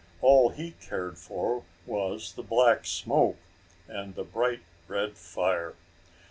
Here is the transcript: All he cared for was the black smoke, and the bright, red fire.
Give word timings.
All 0.19 0.49
he 0.49 0.71
cared 0.81 1.19
for 1.19 1.63
was 1.85 2.33
the 2.33 2.41
black 2.41 2.87
smoke, 2.87 3.37
and 3.87 4.15
the 4.15 4.23
bright, 4.23 4.61
red 4.87 5.15
fire. 5.15 5.75